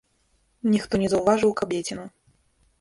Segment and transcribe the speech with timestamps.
[0.73, 2.05] Ніхто не заўважыў кабеціну.